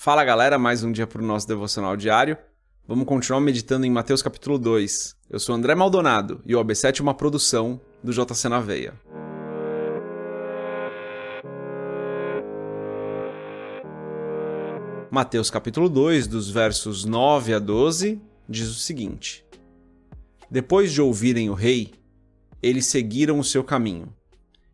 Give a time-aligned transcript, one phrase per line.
[0.00, 2.38] Fala galera, mais um dia para o nosso devocional diário.
[2.86, 5.16] Vamos continuar meditando em Mateus capítulo 2.
[5.28, 8.94] Eu sou André Maldonado e o OB7 é uma produção do JC na Veia.
[15.10, 19.44] Mateus capítulo 2, dos versos 9 a 12, diz o seguinte:
[20.48, 21.92] Depois de ouvirem o rei,
[22.62, 24.14] eles seguiram o seu caminho,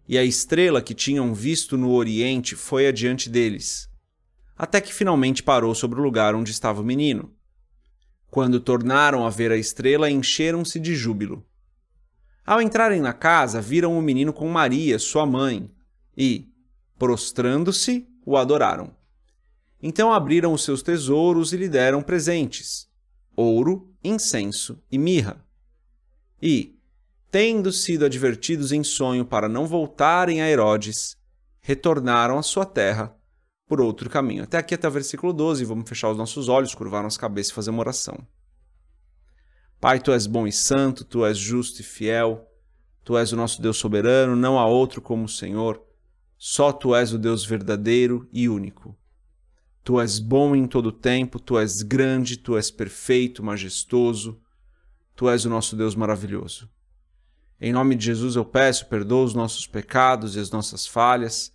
[0.07, 3.89] e a estrela que tinham visto no oriente foi adiante deles,
[4.57, 7.33] até que finalmente parou sobre o lugar onde estava o menino.
[8.31, 11.45] Quando tornaram a ver a estrela, encheram-se de júbilo.
[12.45, 15.71] Ao entrarem na casa, viram o menino com Maria, sua mãe,
[16.17, 16.49] e,
[16.99, 18.95] prostrando-se, o adoraram.
[19.83, 22.89] Então abriram os seus tesouros e lhe deram presentes:
[23.37, 25.45] ouro, incenso e mirra.
[26.41, 26.79] E,
[27.31, 31.17] tendo sido advertidos em sonho para não voltarem a Herodes,
[31.61, 33.17] retornaram à sua terra
[33.67, 34.45] por outro caminho.
[34.45, 37.55] Até aqui, até o versículo 12, vamos fechar os nossos olhos, curvar nossa cabeça e
[37.55, 38.27] fazer uma oração.
[39.81, 42.49] Pai, tu és bom e santo, tu és justo e fiel,
[43.03, 45.83] tu és o nosso Deus soberano, não há outro como o Senhor,
[46.39, 48.97] só tu és o Deus verdadeiro e único.
[49.83, 54.41] Tu és bom em todo tempo, tu és grande, tu és perfeito, majestoso,
[55.15, 56.71] tu és o nosso Deus maravilhoso.
[57.61, 61.53] Em nome de Jesus eu peço, perdoa os nossos pecados e as nossas falhas,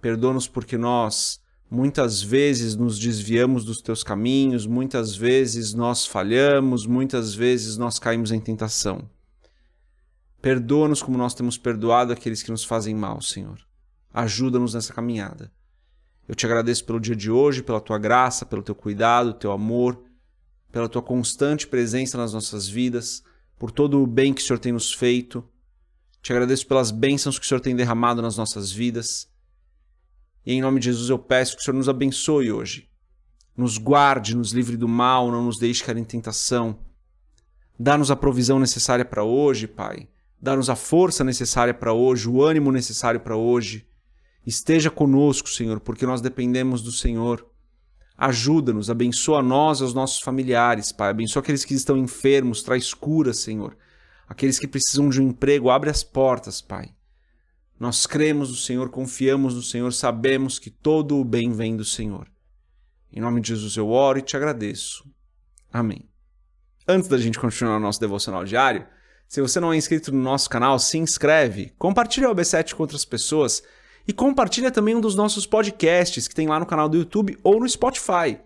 [0.00, 1.41] perdoa-nos porque nós
[1.72, 8.30] muitas vezes nos desviamos dos teus caminhos, muitas vezes nós falhamos, muitas vezes nós caímos
[8.30, 9.08] em tentação.
[10.42, 13.58] Perdoa-nos como nós temos perdoado aqueles que nos fazem mal, Senhor.
[14.12, 15.50] Ajuda-nos nessa caminhada.
[16.28, 19.98] Eu te agradeço pelo dia de hoje, pela tua graça, pelo teu cuidado, teu amor,
[20.70, 23.22] pela tua constante presença nas nossas vidas,
[23.58, 25.42] por todo o bem que o Senhor tem nos feito.
[26.20, 29.31] Te agradeço pelas bênçãos que o Senhor tem derramado nas nossas vidas.
[30.44, 32.88] E em nome de Jesus eu peço que o Senhor nos abençoe hoje.
[33.56, 36.78] Nos guarde, nos livre do mal, não nos deixe cair em tentação.
[37.78, 40.08] Dá-nos a provisão necessária para hoje, Pai.
[40.40, 43.86] Dá-nos a força necessária para hoje, o ânimo necessário para hoje.
[44.44, 47.46] Esteja conosco, Senhor, porque nós dependemos do Senhor.
[48.16, 51.10] Ajuda-nos, abençoa nós e os nossos familiares, Pai.
[51.10, 53.76] Abençoa aqueles que estão enfermos, traz cura, Senhor.
[54.28, 56.94] Aqueles que precisam de um emprego, abre as portas, Pai.
[57.82, 62.28] Nós cremos no Senhor, confiamos no Senhor, sabemos que todo o bem vem do Senhor.
[63.12, 65.04] Em nome de Jesus eu oro e te agradeço.
[65.68, 66.08] Amém.
[66.86, 68.86] Antes da gente continuar o nosso devocional diário,
[69.26, 73.04] se você não é inscrito no nosso canal, se inscreve, compartilha o OB7 com outras
[73.04, 73.64] pessoas
[74.06, 77.58] e compartilha também um dos nossos podcasts que tem lá no canal do YouTube ou
[77.58, 78.38] no Spotify.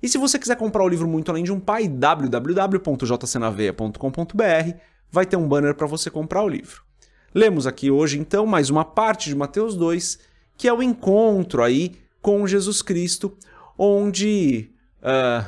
[0.00, 4.78] E se você quiser comprar o livro Muito Além de um Pai, www.jcnaveia.com.br,
[5.10, 6.84] vai ter um banner para você comprar o livro.
[7.34, 10.20] Lemos aqui hoje então mais uma parte de Mateus 2,
[10.56, 13.36] que é o encontro aí com Jesus Cristo,
[13.76, 14.70] onde
[15.02, 15.44] uh,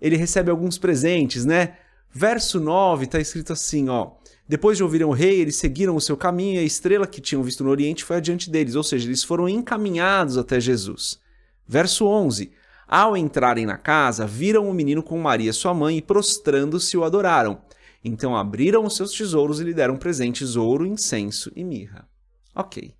[0.00, 1.74] ele recebe alguns presentes, né?
[2.10, 4.12] Verso 9 está escrito assim, ó.
[4.48, 7.42] Depois de ouvirem o rei, eles seguiram o seu caminho e a estrela que tinham
[7.42, 11.20] visto no Oriente foi adiante deles, ou seja, eles foram encaminhados até Jesus.
[11.68, 12.50] Verso 11:
[12.88, 17.60] Ao entrarem na casa, viram o menino com Maria, sua mãe, e prostrando-se o adoraram.
[18.08, 22.08] Então abriram os seus tesouros e lhe deram presentes ouro, incenso e mirra.
[22.54, 22.94] Ok.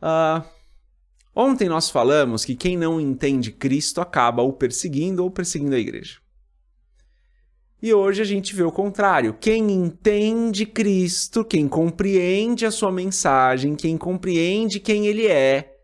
[0.00, 0.46] Uh,
[1.34, 6.20] ontem nós falamos que quem não entende Cristo acaba o perseguindo ou perseguindo a igreja.
[7.82, 9.36] E hoje a gente vê o contrário.
[9.40, 15.76] Quem entende Cristo, quem compreende a sua mensagem, quem compreende quem ele é,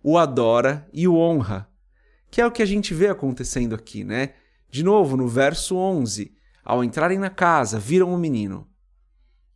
[0.00, 1.68] o adora e o honra.
[2.30, 4.34] Que é o que a gente vê acontecendo aqui, né?
[4.70, 6.33] De novo, no verso 11.
[6.64, 8.66] Ao entrarem na casa, viram o menino.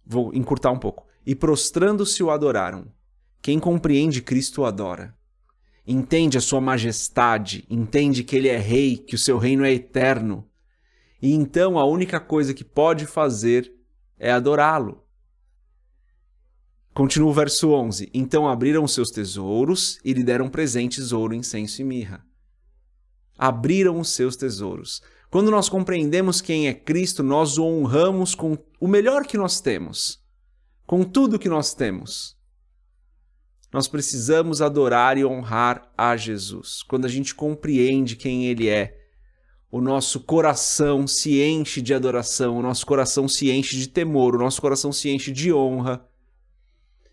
[0.04, 1.06] Vou encurtar um pouco.
[1.24, 2.92] E prostrando-se o adoraram.
[3.41, 5.16] Quem compreende Cristo o adora.
[5.86, 10.48] Entende a sua majestade, entende que ele é rei, que o seu reino é eterno
[11.20, 13.72] e então a única coisa que pode fazer
[14.19, 15.04] é adorá-lo.
[16.94, 21.84] Continua o verso 11: Então abriram seus tesouros e lhe deram presentes ouro, incenso e
[21.84, 22.25] mirra.
[23.36, 25.02] Abriram os seus tesouros.
[25.30, 30.22] Quando nós compreendemos quem é Cristo, nós o honramos com o melhor que nós temos,
[30.86, 32.36] com tudo que nós temos.
[33.70, 36.82] Nós precisamos adorar e honrar a Jesus.
[36.82, 38.96] Quando a gente compreende quem Ele é,
[39.70, 44.38] o nosso coração se enche de adoração, o nosso coração se enche de temor, o
[44.38, 46.08] nosso coração se enche de honra.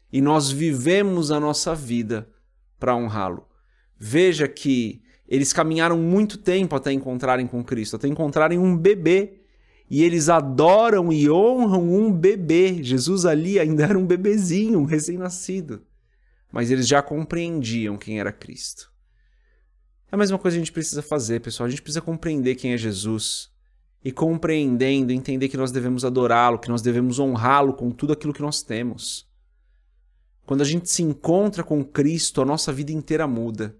[0.10, 2.30] E nós vivemos a nossa vida
[2.80, 3.46] para honrá-lo.
[3.98, 9.42] Veja que eles caminharam muito tempo até encontrarem com Cristo, até encontrarem um bebê.
[9.90, 12.82] E eles adoram e honram um bebê.
[12.84, 15.84] Jesus ali ainda era um bebezinho, um recém-nascido.
[16.52, 18.92] Mas eles já compreendiam quem era Cristo.
[20.12, 21.68] É a mesma coisa que a gente precisa fazer, pessoal.
[21.68, 23.52] A gente precisa compreender quem é Jesus.
[24.04, 28.42] E compreendendo, entender que nós devemos adorá-lo, que nós devemos honrá-lo com tudo aquilo que
[28.42, 29.28] nós temos.
[30.46, 33.76] Quando a gente se encontra com Cristo, a nossa vida inteira muda.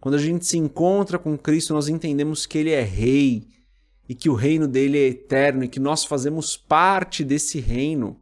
[0.00, 3.48] Quando a gente se encontra com Cristo, nós entendemos que Ele é Rei
[4.08, 8.20] e que o reino dele é eterno e que nós fazemos parte desse reino.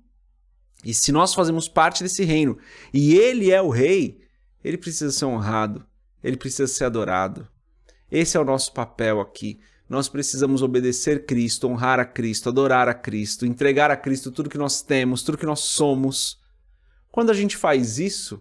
[0.84, 2.58] E se nós fazemos parte desse reino
[2.92, 4.20] e Ele é o Rei,
[4.62, 5.84] Ele precisa ser honrado,
[6.22, 7.48] Ele precisa ser adorado.
[8.10, 9.60] Esse é o nosso papel aqui.
[9.88, 14.58] Nós precisamos obedecer Cristo, honrar a Cristo, adorar a Cristo, entregar a Cristo tudo que
[14.58, 16.40] nós temos, tudo que nós somos.
[17.10, 18.40] Quando a gente faz isso,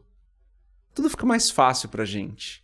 [0.93, 2.63] tudo fica mais fácil para a gente.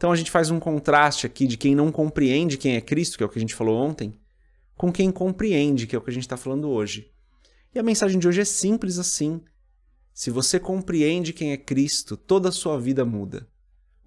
[0.00, 3.22] Então a gente faz um contraste aqui de quem não compreende quem é Cristo, que
[3.22, 4.18] é o que a gente falou ontem,
[4.74, 7.12] com quem compreende, que é o que a gente está falando hoje.
[7.74, 9.42] E a mensagem de hoje é simples assim.
[10.14, 13.46] Se você compreende quem é Cristo, toda a sua vida muda.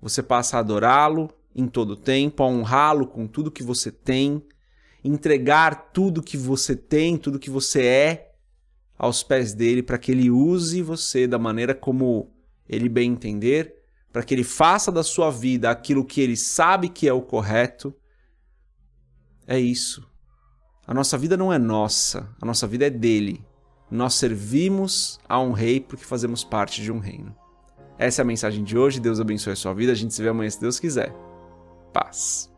[0.02, 4.44] Você passa a adorá-lo em todo o tempo, a honrá-lo com tudo que você tem,
[5.04, 8.32] entregar tudo que você tem, tudo que você é
[8.98, 12.34] aos pés dele para que ele use você da maneira como
[12.68, 13.83] ele bem entender
[14.14, 17.94] para que ele faça da sua vida aquilo que ele sabe que é o correto,
[19.48, 20.08] é isso.
[20.86, 23.44] A nossa vida não é nossa, a nossa vida é dele.
[23.90, 27.36] Nós servimos a um rei porque fazemos parte de um reino.
[27.98, 29.00] Essa é a mensagem de hoje.
[29.00, 29.92] Deus abençoe a sua vida.
[29.92, 31.14] A gente se vê amanhã se Deus quiser.
[31.92, 32.52] Paz.